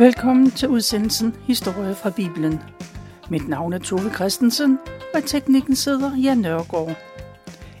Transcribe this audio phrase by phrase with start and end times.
[0.00, 2.60] Velkommen til udsendelsen Historie fra Bibelen.
[3.30, 4.78] Mit navn er Tove Christensen,
[5.14, 6.96] og teknikken sidder Jan Nørgaard.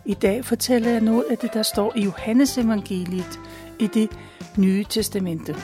[0.04, 3.40] I dag fortæller jeg noget af det, der står i Johannes evangeliet
[3.78, 4.10] i det
[4.58, 5.54] nye testamente.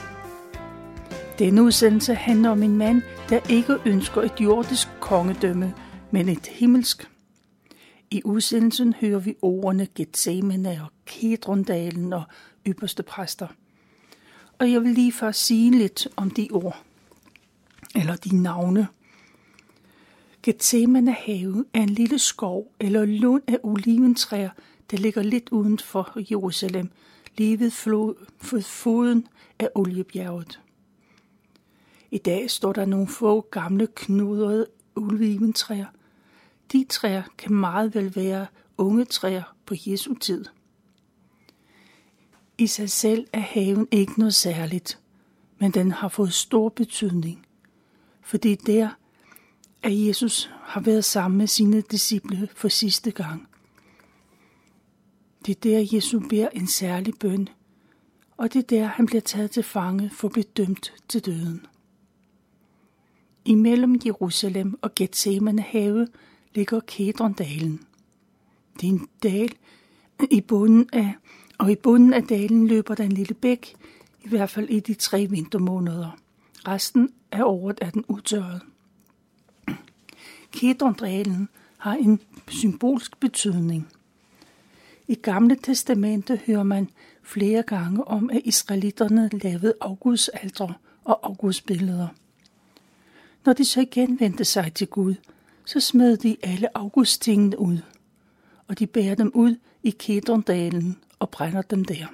[1.39, 5.73] Denne udsendelse handler om en mand, der ikke ønsker et jordisk kongedømme,
[6.11, 7.11] men et himmelsk.
[8.11, 12.23] I udsendelsen hører vi ordene Gethsemane og Kedrondalen og
[12.67, 13.47] ypperste præster–
[14.59, 16.83] og jeg vil lige først sige lidt om de ord,
[17.95, 18.87] eller de navne.
[20.43, 24.49] Gethsemane have er en lille skov eller lund af oliventræer,
[24.91, 26.89] der ligger lidt uden for Jerusalem,
[27.37, 27.71] lige ved
[28.61, 29.27] foden
[29.59, 30.59] af oliebjerget.
[32.11, 35.85] I dag står der nogle få gamle knudrede oliventræer.
[36.71, 40.45] De træer kan meget vel være unge træer på Jesu tid.
[42.57, 44.99] I sig selv er haven ikke noget særligt,
[45.59, 47.45] men den har fået stor betydning,
[48.21, 48.89] fordi der,
[49.83, 53.47] at Jesus har været sammen med sine disciple for sidste gang.
[55.45, 57.49] Det er der, Jesus beder en særlig bøn,
[58.37, 61.65] og det er der, han bliver taget til fange for at blive dømt til døden.
[63.45, 66.07] Imellem Jerusalem og Gethsemane have
[66.53, 67.83] ligger Kedrondalen.
[68.81, 69.55] Det er en dal
[70.31, 71.15] i bunden af
[71.57, 73.75] og i bunden af dalen løber der en lille bæk,
[74.23, 76.17] i hvert fald i de tre vintermåneder.
[76.67, 78.61] Resten af året er den udtørret.
[80.51, 83.87] Kedrondalen har en symbolsk betydning.
[85.07, 86.89] I Gamle Testamente hører man
[87.23, 92.07] flere gange om, at israelitterne lavede afgudsaltre og afgudsbilleder.
[93.45, 95.15] Når de så igen vendte sig til Gud,
[95.65, 97.77] så smed de alle afgudstingene ud,
[98.67, 102.07] og de bærer dem ud i Kedrondalen og brænder dem der.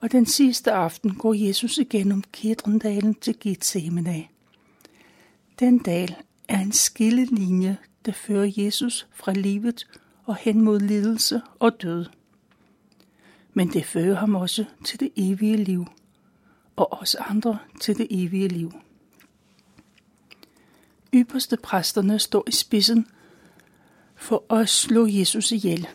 [0.00, 4.24] Og den sidste aften går Jesus igennem Kedrendalen til Gethsemane.
[5.58, 6.16] Den dal
[6.48, 9.86] er en skillelinje, der fører Jesus fra livet
[10.24, 12.06] og hen mod lidelse og død.
[13.54, 15.86] Men det fører ham også til det evige liv,
[16.76, 18.72] og os andre til det evige liv.
[21.14, 23.06] Ypperste præsterne står i spidsen
[24.16, 25.88] for at slå Jesus ihjel.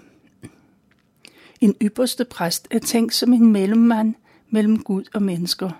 [1.61, 4.15] En ypperste præst er tænkt som en mellemmand
[4.49, 5.71] mellem Gud og mennesker.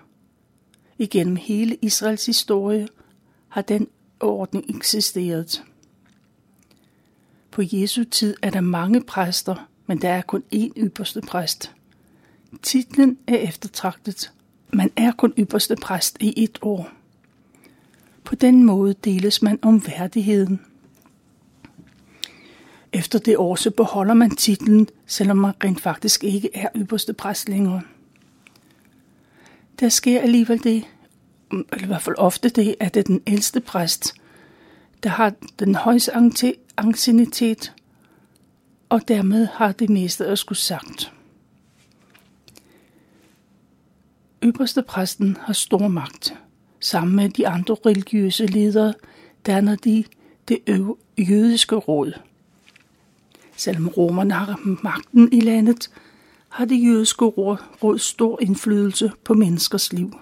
[0.98, 2.88] Igennem hele Israels historie
[3.48, 3.88] har den
[4.20, 5.64] ordning eksisteret.
[7.50, 11.74] På Jesu tid er der mange præster, men der er kun én ypperste præst.
[12.62, 14.32] Titlen er eftertragtet.
[14.72, 16.90] Man er kun ypperste præst i et år.
[18.24, 20.60] På den måde deles man om værdigheden–
[22.92, 27.48] efter det år, så beholder man titlen, selvom man rent faktisk ikke er ypperste præst
[27.48, 27.82] længere.
[29.80, 30.84] Der sker alligevel det,
[31.50, 34.14] eller i hvert fald ofte det, at det er den ældste præst,
[35.02, 36.12] der har den højeste
[36.76, 37.74] ancienitet,
[38.88, 41.12] og dermed har det meste at skulle sagt.
[44.44, 46.34] Ypperste præsten har stor magt.
[46.80, 48.94] Sammen med de andre religiøse ledere
[49.46, 50.04] danner de
[50.48, 50.58] det
[51.18, 52.12] jødiske råd–
[53.56, 55.90] Selvom romerne har magten i landet,
[56.48, 60.12] har det jødiske råd stor indflydelse på menneskers liv.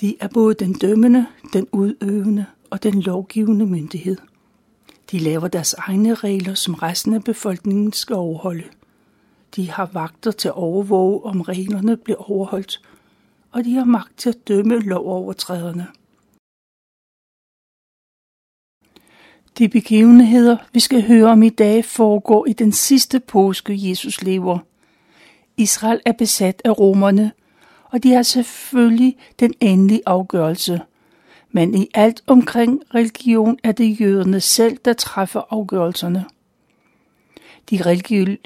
[0.00, 4.16] De er både den dømmende, den udøvende og den lovgivende myndighed.
[5.10, 8.64] De laver deres egne regler, som resten af befolkningen skal overholde.
[9.56, 12.80] De har vagter til at overvåge, om reglerne bliver overholdt,
[13.52, 15.86] og de har magt til at dømme lovovertræderne.
[19.58, 24.58] De begivenheder, vi skal høre om i dag, foregår i den sidste påske, Jesus lever.
[25.56, 27.32] Israel er besat af romerne,
[27.84, 30.80] og de har selvfølgelig den endelige afgørelse.
[31.52, 36.24] Men i alt omkring religion er det jøderne selv, der træffer afgørelserne.
[37.70, 38.36] De, religi-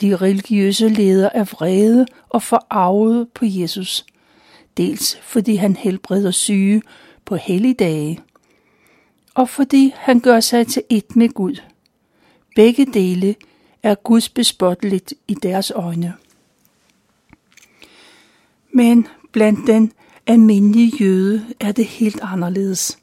[0.00, 4.06] de religiøse ledere er vrede og forarvede på Jesus.
[4.76, 6.82] Dels fordi han helbreder syge
[7.24, 8.20] på helligdage,
[9.36, 11.60] og fordi han gør sig til et med Gud.
[12.54, 13.34] Begge dele
[13.82, 16.14] er Guds bespotteligt i deres øjne.
[18.72, 19.92] Men blandt den
[20.26, 22.98] almindelige jøde er det helt anderledes.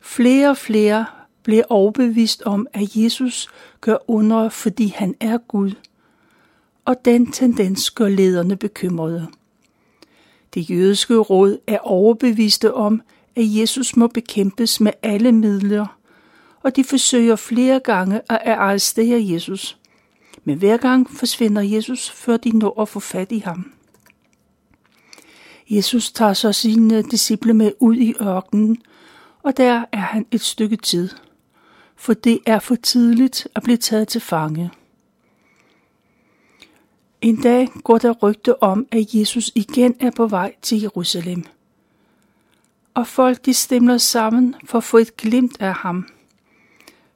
[0.00, 1.06] Flere og flere
[1.42, 3.48] bliver overbevist om, at Jesus
[3.80, 5.72] gør under, fordi han er Gud.
[6.84, 9.26] Og den tendens gør lederne bekymrede.
[10.54, 13.02] Det jødiske råd er overbeviste om,
[13.38, 15.86] at Jesus må bekæmpes med alle midler,
[16.62, 19.78] og de forsøger flere gange at arrestere Jesus.
[20.44, 23.72] Men hver gang forsvinder Jesus, før de når at få fat i ham.
[25.70, 28.82] Jesus tager så sine disciple med ud i ørkenen,
[29.42, 31.08] og der er han et stykke tid,
[31.96, 34.70] for det er for tidligt at blive taget til fange.
[37.20, 41.44] En dag går der rygte om, at Jesus igen er på vej til Jerusalem.
[42.98, 46.08] Og folk de stemler sammen for at få et glimt af ham.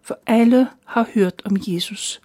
[0.02, 2.20] For alle har hørt om Jesus.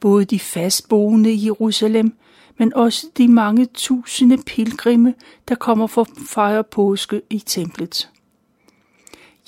[0.00, 2.16] Både de fastboende i Jerusalem,
[2.58, 5.14] men også de mange tusinde pilgrimme,
[5.48, 8.10] der kommer for at fejre påske i templet.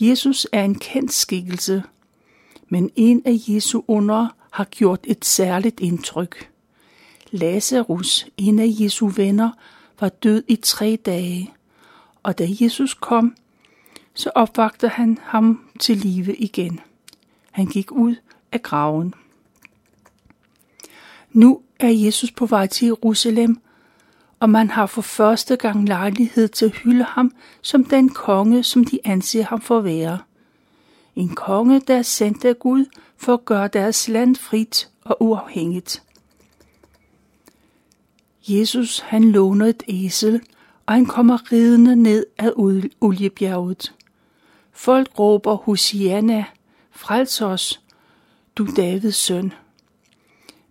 [0.00, 1.82] Jesus er en kendt skikkelse,
[2.68, 6.50] men en af Jesu under har gjort et særligt indtryk.
[7.30, 9.50] Lazarus, en af Jesu venner,
[10.00, 11.54] var død i tre dage,
[12.22, 13.34] og da Jesus kom,
[14.16, 16.80] så opvagte han ham til live igen.
[17.50, 18.14] Han gik ud
[18.52, 19.14] af graven.
[21.32, 23.60] Nu er Jesus på vej til Jerusalem,
[24.40, 27.32] og man har for første gang lejlighed til at hylde ham
[27.62, 30.18] som den konge, som de anser ham for at være.
[31.16, 32.84] En konge, der er sendt af Gud
[33.16, 36.02] for at gøre deres land frit og uafhængigt.
[38.48, 40.40] Jesus han låner et æsel,
[40.86, 42.52] og han kommer ridende ned ad
[43.00, 43.95] oliebjerget.
[44.76, 46.44] Folk råber Hosianna,
[46.90, 47.80] frels os,
[48.56, 49.52] du Davids søn.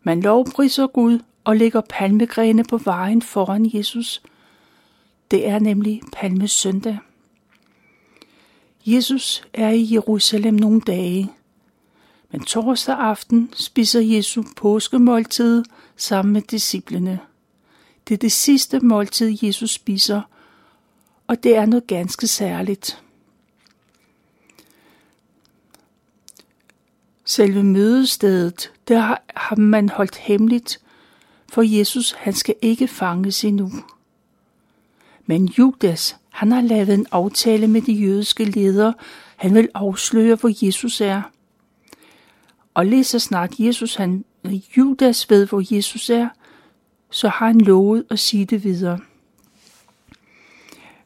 [0.03, 4.21] Man lovpriser Gud og lægger palmegrene på vejen foran Jesus.
[5.31, 6.97] Det er nemlig palmes søndag.
[8.85, 11.31] Jesus er i Jerusalem nogle dage,
[12.31, 15.63] men torsdag aften spiser Jesu påskemåltid
[15.97, 17.19] sammen med disciplene.
[18.07, 20.21] Det er det sidste måltid, Jesus spiser,
[21.27, 23.01] og det er noget ganske særligt.
[27.25, 30.79] Selve mødestedet, der har man holdt hemmeligt,
[31.53, 33.71] for Jesus han skal ikke fanges endnu.
[35.25, 38.93] Men Judas, han har lavet en aftale med de jødiske ledere.
[39.35, 41.21] Han vil afsløre, hvor Jesus er.
[42.73, 44.25] Og lige så snart Jesus, han,
[44.77, 46.29] Judas ved, hvor Jesus er,
[47.11, 48.99] så har han lovet at sige det videre.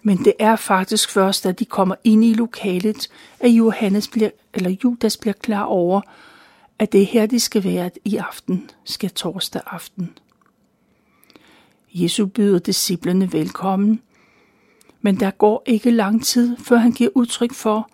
[0.01, 3.09] Men det er faktisk først, da de kommer ind i lokalet,
[3.39, 6.01] at Johannes bliver, eller Judas bliver klar over,
[6.79, 10.17] at det er her, de skal være i aften, skal torsdag aften.
[11.93, 14.01] Jesus byder disciplene velkommen,
[15.01, 17.89] men der går ikke lang tid, før han giver udtryk for,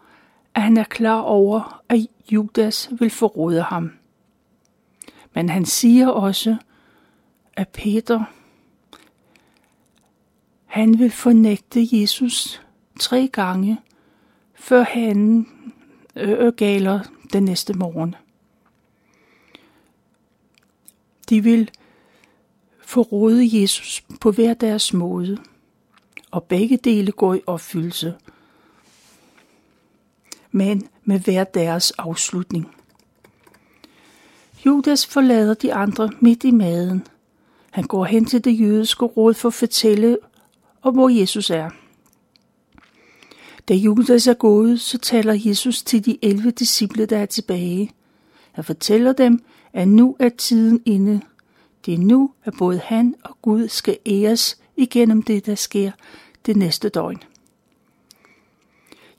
[0.56, 3.92] at han er klar over, at Judas vil forråde ham.
[5.34, 6.56] Men han siger også,
[7.54, 8.24] at Peter,
[10.76, 12.62] han vil fornægte Jesus
[13.00, 13.78] tre gange,
[14.56, 15.48] før han
[16.16, 17.00] øh, øh galer
[17.34, 18.16] den næste morgen.
[21.30, 21.72] De vil
[22.82, 25.38] forråde Jesus på hver deres måde,
[26.32, 28.14] og begge dele går i opfyldelse,
[30.52, 32.76] men med hver deres afslutning.
[34.66, 37.08] Judas forlader de andre midt i maden.
[37.72, 40.18] Han går hen til det jødiske råd for at fortælle
[40.86, 41.70] om, hvor Jesus er.
[43.68, 47.92] Da Judas er gået, så taler Jesus til de 11 disciple, der er tilbage.
[48.52, 49.44] Han fortæller dem,
[49.74, 51.22] at nu er tiden inde.
[51.86, 55.92] Det er nu, at både han og Gud skal æres igennem det, der sker
[56.46, 57.24] det næste døgn.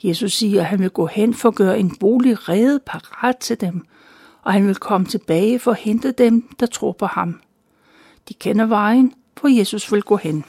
[0.04, 3.60] Jesus siger, at han vil gå hen for at gøre en bolig reddet parat til
[3.60, 3.86] dem,
[4.42, 7.40] og han vil komme tilbage for at hente dem, der tror på ham.
[8.28, 10.44] De kender vejen, hvor Jesus vil gå hen.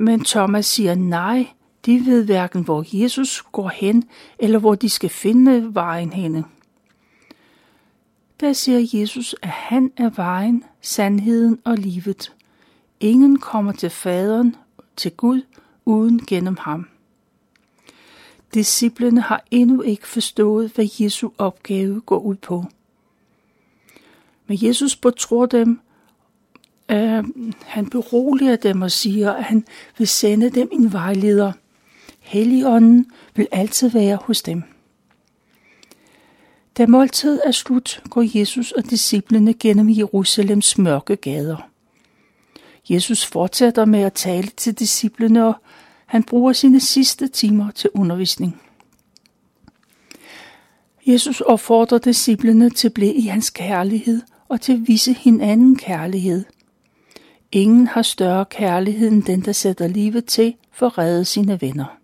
[0.00, 1.48] Men Thomas siger nej,
[1.86, 4.04] de ved hverken, hvor Jesus går hen,
[4.38, 6.44] eller hvor de skal finde vejen henne.
[8.40, 12.34] Der siger Jesus, at han er vejen, sandheden og livet.
[13.00, 14.56] Ingen kommer til faderen,
[14.96, 15.42] til Gud,
[15.84, 16.88] uden gennem ham.
[18.54, 22.64] Disciplene har endnu ikke forstået, hvad Jesu opgave går ud på.
[24.46, 25.80] Men Jesus betror dem,
[26.90, 27.24] øh,
[27.64, 29.64] han beroliger dem og siger, at han
[29.98, 31.52] vil sende dem en vejleder.
[32.20, 34.62] Helligånden vil altid være hos dem.
[36.78, 41.70] Da måltid er slut, går Jesus og disciplene gennem Jerusalems mørke gader.
[42.90, 45.54] Jesus fortsætter med at tale til disciplene, og
[46.06, 48.60] han bruger sine sidste timer til undervisning.
[51.06, 56.44] Jesus opfordrer disciplene til at blive i hans kærlighed og til at vise hinanden kærlighed.
[57.52, 61.96] Ingen har større kærlighed end den, der sætter livet til for at redde sine venner.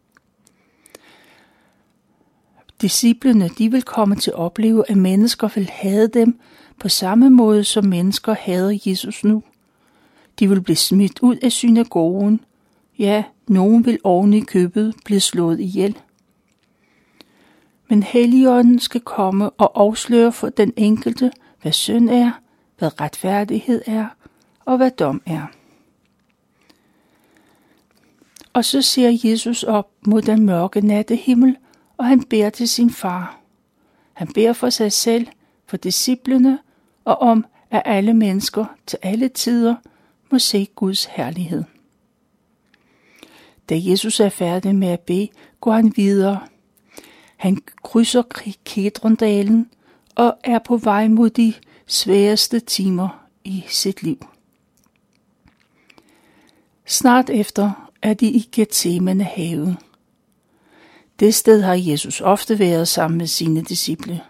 [2.80, 6.40] Disciplene de vil komme til at opleve, at mennesker vil hade dem
[6.80, 9.42] på samme måde, som mennesker hader Jesus nu.
[10.38, 12.40] De vil blive smidt ud af synagogen.
[12.98, 15.98] Ja, nogen vil oven i købet blive slået ihjel.
[17.88, 22.30] Men Helligånden skal komme og afsløre for den enkelte, hvad synd er,
[22.78, 24.06] hvad retfærdighed er
[24.66, 25.46] og hvad dom er.
[28.52, 31.56] Og så ser Jesus op mod den mørke nattehimmel,
[31.96, 33.40] og han beder til sin far.
[34.12, 35.26] Han beder for sig selv,
[35.66, 36.58] for disciplene
[37.04, 39.74] og om, at alle mennesker til alle tider
[40.30, 41.64] må se Guds herlighed.
[43.68, 45.28] Da Jesus er færdig med at bede,
[45.60, 46.40] går han videre.
[47.36, 48.22] Han krydser
[48.64, 49.70] Kedrondalen
[50.14, 51.54] og er på vej mod de
[51.86, 54.18] sværeste timer i sit liv.
[56.86, 59.76] Snart efter er de i Gethsemane have.
[61.20, 64.22] Det sted har Jesus ofte været sammen med sine disciple.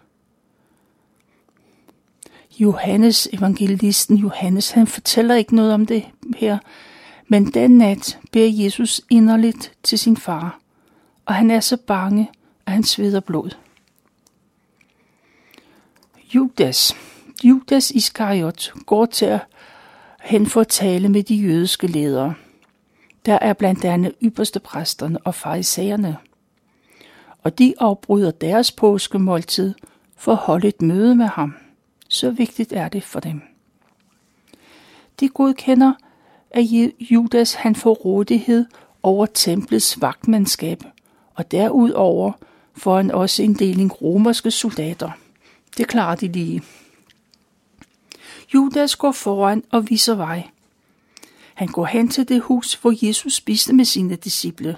[2.59, 6.05] Johannes, evangelisten Johannes, han fortæller ikke noget om det
[6.37, 6.59] her,
[7.29, 10.61] men den nat beder Jesus inderligt til sin far,
[11.25, 12.31] og han er så bange,
[12.67, 13.51] at han sveder blod.
[16.35, 16.97] Judas,
[17.45, 19.41] Judas Iskariot, går til at
[20.21, 22.35] hen for at tale med de jødiske ledere.
[23.27, 26.17] Der er blandt andet ypperste præsterne og farisæerne.
[27.43, 29.75] Og de afbryder deres påskemåltid
[30.17, 31.55] for at holde et møde med ham.
[32.09, 33.43] Så vigtigt er det for dem.
[35.21, 35.93] De godkender,
[36.51, 36.65] at
[37.01, 38.67] Judas han får rådighed
[39.03, 40.83] over templets vagtmandskab,
[41.35, 42.33] og derudover
[42.77, 45.11] får han også en deling romerske soldater.
[45.77, 46.63] Det klarer de lige.
[48.55, 50.43] Judas går foran og viser vej.
[51.57, 54.77] Han går hen til det hus, hvor Jesus spiste med sine disciple.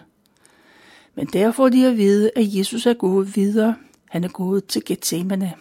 [1.15, 3.77] Men der får de at vide, at Jesus er gået videre.
[4.11, 5.55] Han er gået til Gethsemane.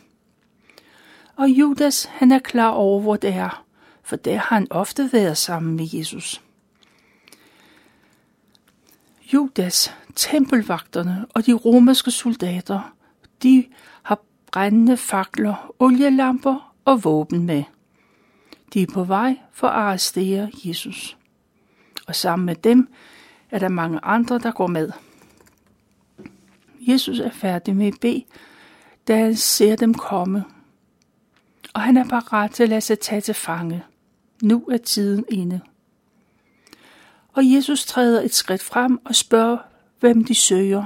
[1.35, 3.65] Og Judas, han er klar over, hvor det er,
[4.03, 6.41] for der har han ofte været sammen med Jesus.
[9.33, 12.93] Judas, tempelvagterne og de romerske soldater,
[13.43, 13.65] de
[14.03, 14.19] har
[14.51, 17.63] brændende fakler, olielamper og våben med.
[18.73, 21.17] De er på vej for at arrestere Jesus.
[22.07, 22.89] Og sammen med dem
[23.51, 24.91] er der mange andre, der går med.
[26.79, 28.23] Jesus er færdig med at bede,
[29.07, 30.45] da han ser dem komme.
[31.73, 33.83] Og han er parat til at lade sig tage til fange.
[34.41, 35.61] Nu er tiden inde.
[37.33, 39.57] Og Jesus træder et skridt frem og spørger,
[39.99, 40.83] hvem de søger.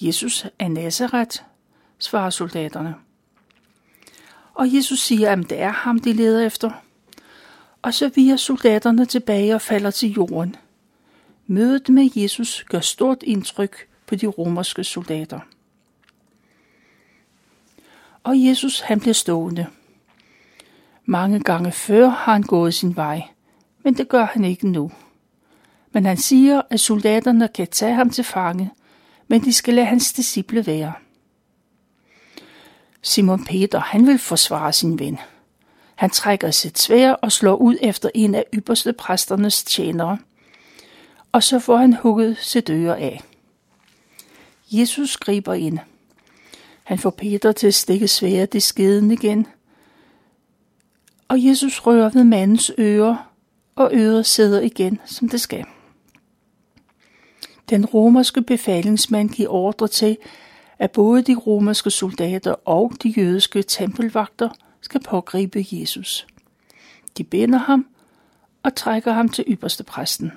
[0.00, 1.42] Jesus er Nazareth,
[1.98, 2.94] svarer soldaterne.
[4.56, 6.70] Og Jesus siger, at det er ham, de leder efter.
[7.82, 10.56] Og så viger soldaterne tilbage og falder til jorden.
[11.46, 15.40] Mødet med Jesus gør stort indtryk på de romerske soldater.
[18.24, 19.66] Og Jesus han bliver stående.
[21.04, 23.22] Mange gange før har han gået sin vej,
[23.84, 24.92] men det gør han ikke nu.
[25.92, 28.70] Men han siger, at soldaterne kan tage ham til fange,
[29.28, 30.92] men de skal lade hans disciple være.
[33.02, 35.18] Simon Peter, han vil forsvare sin ven.
[35.94, 40.18] Han trækker sit svær og slår ud efter en af ypperste præsternes tjenere,
[41.32, 43.22] og så får han hugget sit øre af.
[44.70, 45.78] Jesus griber ind.
[46.84, 49.46] Han får Peter til at stikke sværet i skeden igen,
[51.28, 53.18] og Jesus rører ved mandens øre,
[53.76, 55.64] og øret sidder igen, som det skal.
[57.70, 60.16] Den romerske befalingsmand giver ordre til,
[60.78, 64.48] at både de romerske soldater og de jødiske tempelvagter
[64.80, 66.26] skal pågribe Jesus.
[67.18, 67.86] De binder ham
[68.62, 70.32] og trækker ham til ypperste præsten.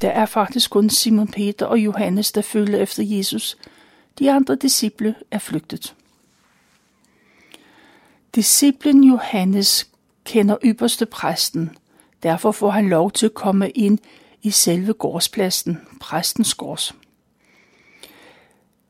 [0.00, 3.56] Der er faktisk kun Simon Peter og Johannes, der følger efter Jesus.
[4.18, 5.94] De andre disciple er flygtet.
[8.34, 9.90] Disciplen Johannes
[10.24, 11.76] kender ypperste præsten,
[12.22, 13.98] derfor får han lov til at komme ind
[14.42, 16.94] i selve gårdspladsen, præstens gårds.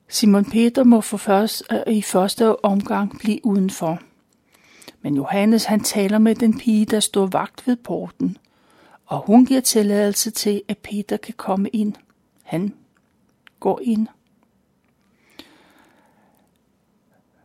[0.09, 3.99] Simon Peter må for først, øh, i første omgang blive udenfor.
[5.03, 8.37] Men Johannes han taler med den pige, der står vagt ved porten,
[9.07, 11.95] og hun giver tilladelse til, at Peter kan komme ind.
[12.43, 12.75] Han
[13.61, 14.07] går ind.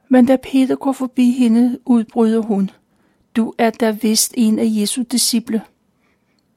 [0.09, 2.69] Men da Peter går forbi hende, udbryder hun,
[3.35, 5.61] du er da vist en af Jesu disciple.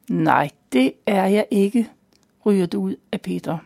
[0.09, 1.89] Nej, det er jeg ikke,
[2.47, 3.59] ryger det ud af Peter.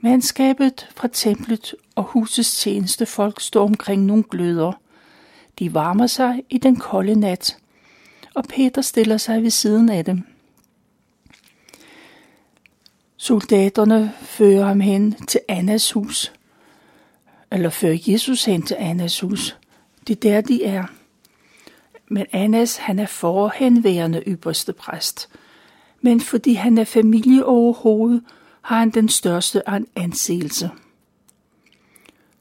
[0.00, 4.72] Mandskabet fra templet og husets tjeneste folk står omkring nogle gløder.
[5.58, 7.58] De varmer sig i den kolde nat,
[8.34, 10.22] og Peter stiller sig ved siden af dem.
[13.16, 16.32] Soldaterne fører ham hen til Annas hus,
[17.52, 19.58] eller fører Jesus hen til Annas hus.
[20.06, 20.86] Det er der, de er.
[22.08, 25.28] Men Annas, han er forhenværende ypperste præst.
[26.00, 28.22] Men fordi han er familie overhovedet,
[28.62, 29.62] har han den største
[29.96, 30.70] anseelse.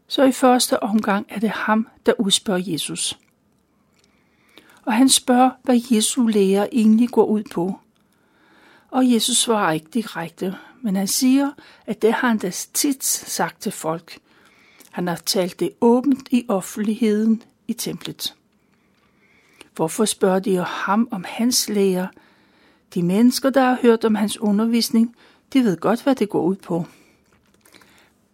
[0.08, 3.20] Så i første omgang er det ham, der udspørger Jesus.
[4.86, 7.79] Og han spørger, hvad Jesu lærer egentlig går ud på.
[8.91, 11.51] Og Jesus svarer ikke direkte, men han siger,
[11.86, 14.20] at det har han da tit sagt til folk.
[14.91, 18.36] Han har talt det åbent i offentligheden i templet.
[19.75, 22.08] Hvorfor spørger de ham om hans lære?
[22.94, 25.15] De mennesker, der har hørt om hans undervisning,
[25.53, 26.86] de ved godt, hvad det går ud på.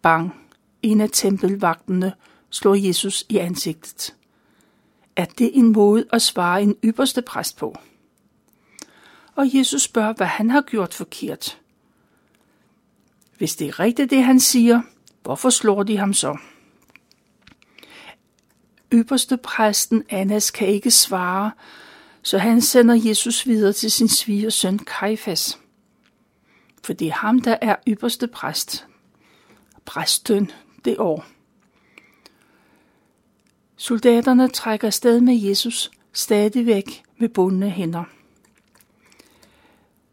[0.02, 0.34] Bang!
[0.82, 2.12] En af tempelvagterne
[2.50, 4.14] slår Jesus i ansigtet.
[5.16, 7.76] Er det en måde at svare en ypperste præst på?
[9.34, 11.58] Og Jesus spørger, hvad han har gjort forkert.
[13.38, 14.82] Hvis det er rigtigt, det han siger,
[15.22, 16.38] hvorfor slår de ham så?
[18.92, 21.50] Ypperste præsten Annas kan ikke svare,
[22.22, 25.58] så han sender Jesus videre til sin svigersøn Kajfas.
[26.84, 28.86] For det er ham, der er ypperste præst.
[29.84, 30.50] Præsten
[30.84, 31.26] det år.
[33.76, 38.04] Soldaterne trækker sted med Jesus, stadigvæk med bundne hænder.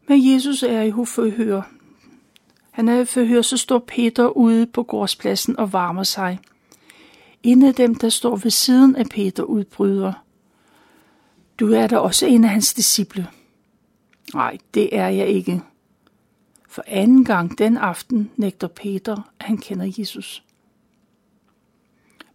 [0.08, 1.62] Men Jesus er i forhør.
[2.70, 6.38] Han er i forhør, så står Peter ude på gårdspladsen og varmer sig.
[7.42, 10.12] En af dem, der står ved siden af Peter, udbryder.
[11.60, 13.28] Du er da også en af hans disciple.
[14.34, 15.62] Nej, det er jeg ikke.
[16.68, 20.44] For anden gang den aften nægter Peter, at han kender Jesus.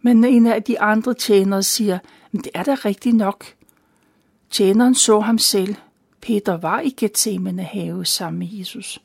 [0.02, 1.98] Men en af de andre tjenere siger,
[2.32, 3.44] men det er da rigtigt nok.
[4.50, 5.74] Tjeneren så ham selv.
[6.20, 9.02] Peter var i Gethsemane have sammen med Jesus.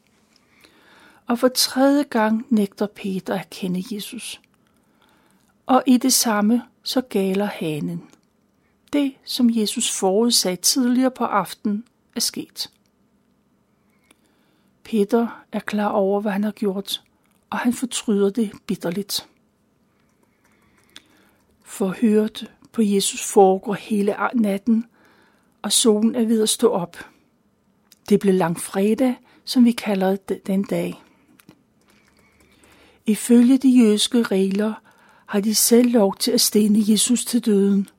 [1.27, 4.41] Og for tredje gang nægter Peter at kende Jesus.
[5.69, 8.03] Og i det samme så galer hanen.
[8.93, 12.71] Det, som Jesus forudsagde tidligere på aftenen, er sket.
[14.83, 17.03] Peter er klar over, hvad han har gjort,
[17.49, 19.27] og han fortryder det bitterligt.
[21.63, 24.85] Forhørt på Jesus foregår hele natten,
[25.61, 26.97] og solen er ved at stå op.
[28.09, 30.15] Det blev langfredag, som vi kalder
[30.47, 31.03] den dag.
[33.05, 34.73] Ifølge de jødiske regler
[35.29, 37.89] har de selv lov til at stene Jesus til døden.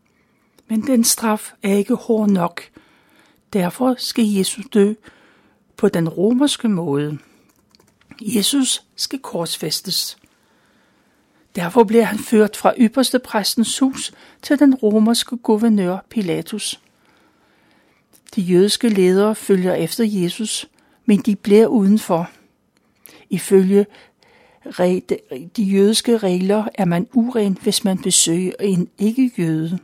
[0.68, 2.62] Men den straf er ikke hård nok.
[3.52, 4.94] Derfor skal Jesus dø
[5.76, 7.18] på den romerske måde.
[8.22, 10.18] Jesus skal korsfæstes.
[11.56, 14.12] Derfor bliver han ført fra ypperste præstens hus
[14.42, 16.80] til den romerske guvernør Pilatus.
[18.36, 20.68] De jødiske ledere følger efter Jesus,
[21.04, 22.30] men de bliver udenfor.
[23.30, 23.86] Ifølge
[25.56, 29.78] de jødiske regler er man uren, hvis man besøger en ikke-jøde.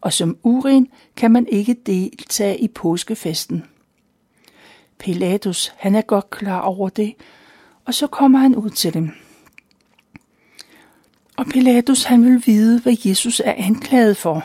[0.00, 3.64] Og som uren kan man ikke deltage i påskefesten.
[4.98, 7.14] Pilatus, han er godt klar over det,
[7.84, 9.10] og så kommer han ud til dem.
[11.36, 14.44] Og Pilatus han vil vide, hvad Jesus er anklaget for.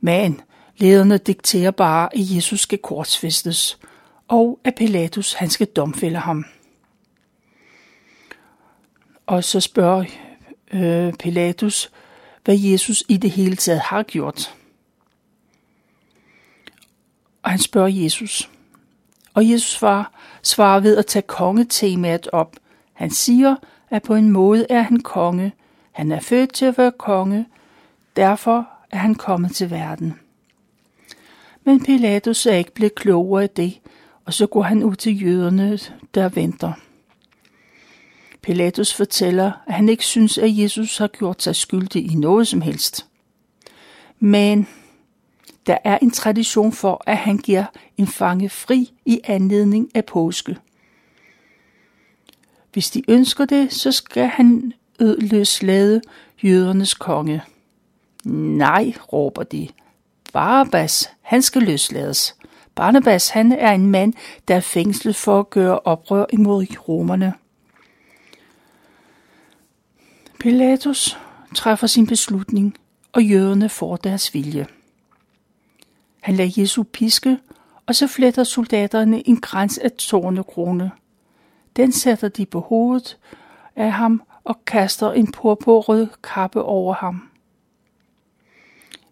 [0.00, 0.40] Men
[0.76, 3.78] lederne dikterer bare, at Jesus skal korsfæstes,
[4.28, 6.44] og at Pilatus han skal domfælde ham.
[9.26, 10.04] Og så spørger
[10.72, 11.90] øh, Pilatus,
[12.44, 14.54] hvad Jesus i det hele taget har gjort.
[17.42, 18.50] Og han spørger Jesus.
[19.34, 20.04] Og Jesus svarer,
[20.42, 22.56] svarer ved at tage kongetemaet op.
[22.92, 23.56] Han siger,
[23.90, 25.52] at på en måde er han konge.
[25.92, 27.46] Han er født til at være konge.
[28.16, 30.14] Derfor er han kommet til verden.
[31.64, 33.80] Men Pilatus er ikke blevet klogere af det,
[34.24, 35.78] og så går han ud til jøderne,
[36.14, 36.72] der venter.
[38.44, 42.60] Pilatus fortæller, at han ikke synes, at Jesus har gjort sig skyldig i noget som
[42.60, 43.06] helst.
[44.18, 44.68] Men
[45.66, 47.64] der er en tradition for, at han giver
[47.96, 50.56] en fange fri i anledning af påske.
[52.72, 54.72] Hvis de ønsker det, så skal han
[55.18, 56.00] løslade
[56.42, 57.42] jødernes konge.
[58.24, 59.68] Nej, råber de.
[60.32, 62.36] Barabbas, han skal løslades.
[62.74, 64.12] Barnabas, han er en mand,
[64.48, 67.34] der er fængslet for at gøre oprør imod romerne.
[70.44, 71.18] Pilatus
[71.54, 72.76] træffer sin beslutning,
[73.12, 74.66] og jøderne får deres vilje.
[76.20, 77.38] Han lader Jesu piske,
[77.86, 80.90] og så fletter soldaterne en græns af tårnekrone.
[81.76, 83.18] Den sætter de på hovedet
[83.76, 87.28] af ham og kaster en purpurrød kappe over ham.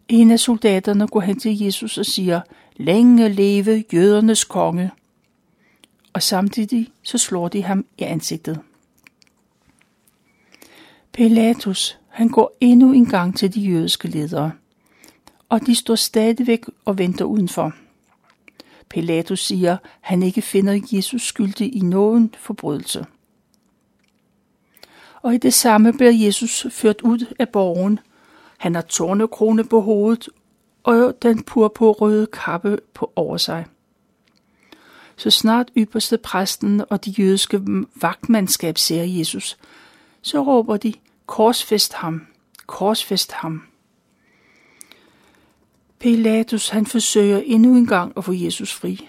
[0.08, 2.40] En af soldaterne går hen til Jesus og siger,
[2.76, 4.90] længe leve jødernes konge.
[6.12, 8.60] Og samtidig så slår de ham i ansigtet.
[11.12, 14.52] Pilatus, han går endnu en gang til de jødiske ledere.
[15.48, 17.72] og de står stadigvæk og venter udenfor.
[18.88, 23.06] Pilatus siger, han ikke finder Jesus skyldig i nogen forbrydelse.
[25.22, 27.98] Og i det samme bliver Jesus ført ud af borgen.
[28.58, 30.28] Han har tårnekrone på hovedet
[30.82, 33.66] og den purpurrøde kappe på over sig.
[35.16, 37.60] Så snart ypperste præsten og de jødiske
[37.94, 39.58] vagtmandskab ser Jesus,
[40.22, 40.94] så råber de,
[41.26, 42.26] korsfest ham,
[42.66, 43.62] korsfest ham.
[45.98, 49.08] Pilatus han forsøger endnu en gang at få Jesus fri.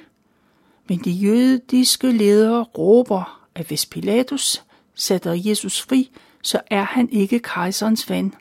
[0.89, 4.63] Men de jødiske ledere råber, at hvis Pilatus
[4.95, 8.33] sætter Jesus fri, så er han ikke kejserens ven.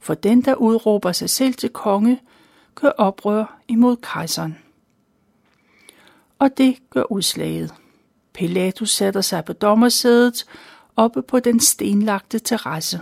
[0.00, 2.20] For den, der udråber sig selv til konge,
[2.74, 4.58] gør oprør imod kejseren.
[6.38, 7.74] Og det gør udslaget.
[8.32, 10.44] Pilatus sætter sig på dommersædet
[10.96, 13.00] oppe på den stenlagte terrasse.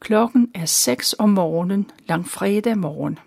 [0.00, 3.18] Klokken er 6 om morgenen, langfredag morgen.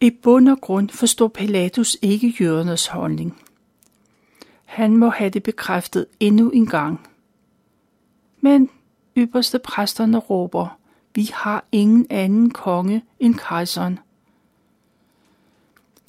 [0.00, 3.42] I bund og grund forstår Pilatus ikke jødernes holdning.
[4.64, 7.08] Han må have det bekræftet endnu en gang.
[8.40, 8.70] Men
[9.16, 10.78] ypperste præsterne råber,
[11.14, 13.98] vi har ingen anden konge end kejseren.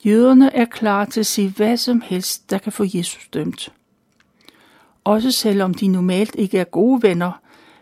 [0.06, 3.74] Jøderne er klar til at sige hvad som helst, der kan få Jesus dømt.
[5.04, 7.32] Også selvom de normalt ikke er gode venner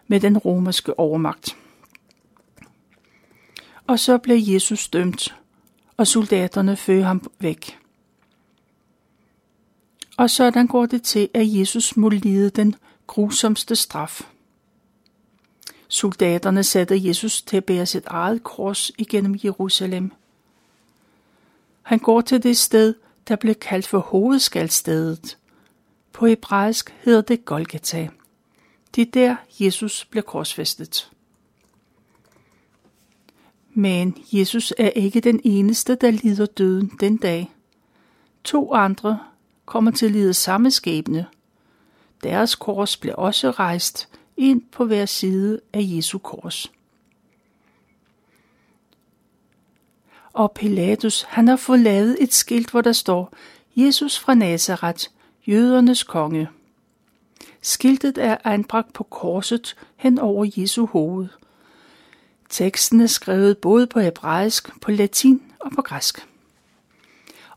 [0.08, 1.58] med den romerske overmagt.
[3.88, 5.36] Og så blev Jesus dømt,
[5.98, 7.78] og soldaterne fører ham væk.
[10.18, 12.76] Og sådan går det til, at Jesus må lide den
[13.08, 14.22] grusomste straf.
[15.88, 20.12] Soldaterne sætter Jesus til at bære sit eget kors igennem Jerusalem.
[21.82, 22.94] Han går til det sted,
[23.28, 25.38] der blev kaldt for hovedskaldstedet.
[26.14, 28.10] På hebraisk hedder det Golgata.
[28.96, 31.12] Det er der, Jesus blev korsfæstet.
[33.74, 37.52] Men Jesus er ikke den eneste, der lider døden den dag.
[38.44, 39.20] To andre
[39.66, 41.26] kommer til at lide samme skæbne.
[42.24, 46.72] Deres kors blev også rejst ind på hver side af Jesu kors.
[50.34, 53.34] Og Pilatus, han har fået lavet et skilt, hvor der står,
[53.76, 55.06] Jesus fra Nazareth,
[55.48, 56.50] jødernes konge.
[57.62, 61.28] Skiltet er anbragt på korset hen over Jesu hoved.
[62.50, 66.28] Teksten er skrevet både på hebraisk, på latin og på græsk.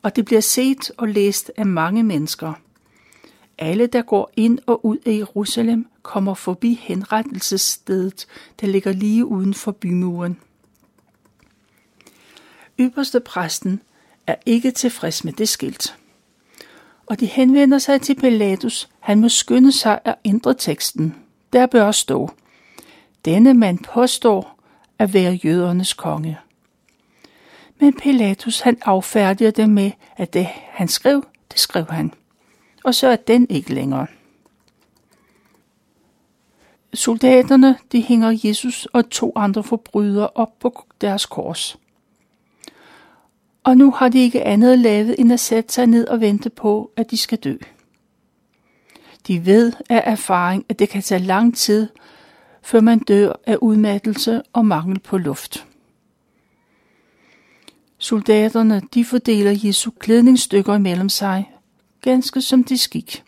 [0.03, 2.53] Og det bliver set og læst af mange mennesker.
[3.59, 8.27] Alle, der går ind og ud af Jerusalem, kommer forbi henrettelsesstedet,
[8.61, 10.40] der ligger lige uden for bymuren.
[12.81, 13.83] Ypperste præsten
[14.27, 15.97] er ikke tilfreds med det skilt.
[17.07, 18.88] Og de henvender sig til Pilatus.
[19.01, 21.14] Han må skynde sig at ændre teksten.
[21.53, 22.31] Der bør stå.
[23.25, 24.59] Denne mand påstår
[24.99, 26.38] at være jødernes konge.
[27.81, 32.12] Men Pilatus han affærdiger det med, at det han skrev, det skrev han.
[32.85, 34.07] Og så er den ikke længere.
[36.95, 41.79] Soldaterne de hænger Jesus og to andre forbrydere op på deres kors.
[43.64, 46.90] Og nu har de ikke andet lavet end at sætte sig ned og vente på,
[46.96, 47.57] at de skal dø.
[49.27, 51.88] De ved af erfaring, at det kan tage lang tid,
[52.62, 55.66] før man dør af udmattelse og mangel på luft.
[57.98, 61.53] Soldaterne de fordeler Jesu klædningsstykker imellem sig,
[62.00, 63.24] ganske som de skik.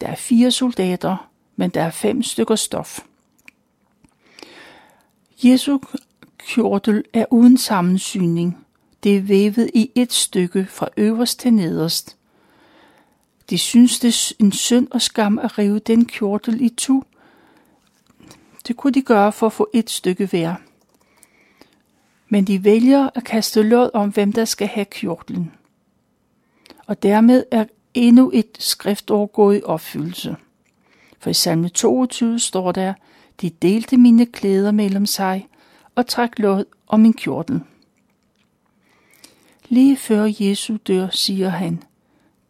[0.00, 3.00] Der er fire soldater, men der er fem stykker stof.
[5.44, 5.78] Jesu
[6.38, 8.61] kjortel er uden sammensyning.
[9.02, 12.16] Det er vævet i et stykke fra øverst til nederst.
[13.50, 17.02] De synes, det er en synd og skam at rive den kjortel i tu.
[18.68, 20.54] Det kunne de gøre for at få et stykke hver.
[22.28, 25.52] Men de vælger at kaste lod om, hvem der skal have kjortlen.
[26.86, 30.36] Og dermed er endnu et skriftår gået i opfyldelse.
[31.18, 32.94] For i salme 22 står der,
[33.40, 35.48] de delte mine klæder mellem sig
[35.94, 37.60] og trak lod om min kjortel.
[39.72, 41.82] Lige før Jesu dør, siger han,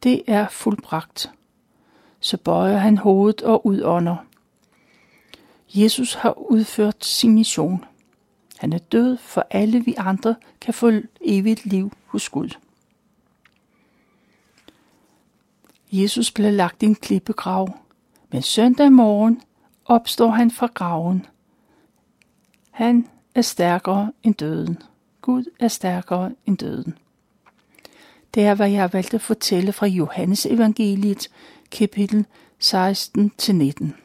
[0.02, 1.30] det er fuldbragt.
[2.20, 4.16] Så bøjer han hovedet og udånder.
[5.74, 7.84] Jesus har udført sin mission.
[8.58, 12.48] Han er død, for alle vi andre kan få evigt liv hos Gud.
[15.92, 17.78] Jesus blev lagt i en klippegrav,
[18.32, 19.42] men søndag morgen
[19.84, 21.26] opstår han fra graven.
[22.70, 24.78] Han er stærkere end døden.
[25.20, 26.94] Gud er stærkere end døden.
[28.34, 31.30] Det er, hvad jeg har valgt at fortælle fra Johannes evangeliet,
[31.70, 32.26] kapitel
[32.64, 34.01] 16-19.